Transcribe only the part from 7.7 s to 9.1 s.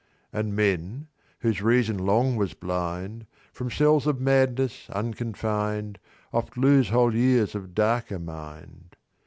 darker mind.